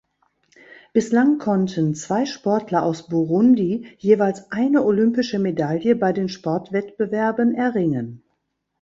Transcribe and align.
Bislang 0.93 1.37
konnten 1.37 1.93
zwei 1.93 2.25
Sportler 2.25 2.81
aus 2.81 3.05
Burundi 3.07 3.85
jeweils 3.99 4.51
eine 4.51 4.83
olympische 4.83 5.37
Medaille 5.37 5.95
bei 5.95 6.11
den 6.11 6.27
Sportwettbewerben 6.27 7.53
erringen. 7.53 8.23